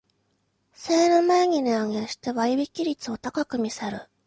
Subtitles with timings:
[0.73, 4.09] セール前に値上げして割引率を高く見せる